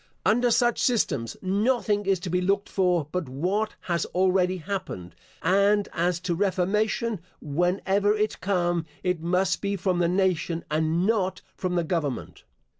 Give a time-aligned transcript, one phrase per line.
[0.25, 5.87] Under such systems, nothing is to be looked for but what has already happened; and
[5.93, 11.75] as to reformation, whenever it come, it must be from the nation, and not from
[11.75, 12.43] the government.